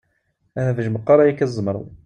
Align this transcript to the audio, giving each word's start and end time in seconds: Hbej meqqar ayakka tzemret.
Hbej 0.69 0.87
meqqar 0.91 1.19
ayakka 1.19 1.45
tzemret. 1.49 1.89